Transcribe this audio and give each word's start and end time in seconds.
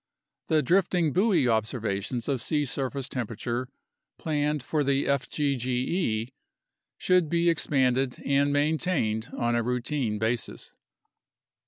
The 0.47 0.63
drifting 0.63 1.13
buoy 1.13 1.47
observations 1.47 2.27
of 2.27 2.41
sea 2.41 2.65
surface 2.65 3.07
temperature 3.07 3.67
planned 4.17 4.63
for 4.63 4.83
the 4.83 5.05
fgge 5.05 6.27
should 6.97 7.29
be 7.29 7.49
expanded 7.51 8.19
and 8.25 8.51
maintained 8.51 9.29
on 9.37 9.53
a 9.55 9.61
routine 9.61 10.17
basis. 10.17 10.73